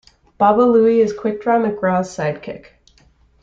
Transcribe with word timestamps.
Baba 0.39 0.61
Looey 0.63 0.99
is 1.03 1.13
Quick 1.13 1.43
Draw 1.43 1.59
McGraw's 1.59 2.09
sidekick. 2.09 2.69